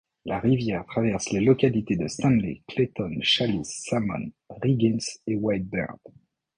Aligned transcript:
La 0.25 0.39
rivière 0.39 0.83
traverse 0.87 1.29
les 1.29 1.41
localités 1.41 1.95
de 1.95 2.07
Stanley, 2.07 2.63
Clayton, 2.67 3.19
Challis, 3.21 3.65
Salmon, 3.65 4.31
Riggins 4.49 4.97
et 5.27 5.35
White 5.35 5.67
Bird. 5.69 5.99